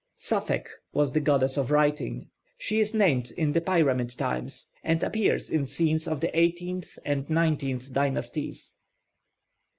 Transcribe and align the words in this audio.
+Safekh+ 0.15 0.67
was 0.93 1.13
the 1.13 1.19
goddess 1.19 1.57
of 1.57 1.69
writing. 1.69 2.27
She 2.57 2.79
is 2.79 2.95
named 2.95 3.29
in 3.37 3.51
the 3.51 3.61
pyramid 3.61 4.09
times, 4.17 4.65
and 4.83 5.03
appears 5.03 5.51
in 5.51 5.67
scenes 5.67 6.07
of 6.07 6.21
the 6.21 6.35
eighteenth 6.35 6.97
and 7.05 7.29
nineteenth 7.29 7.93
dynasties. 7.93 8.73